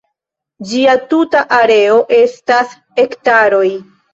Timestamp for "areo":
1.59-1.99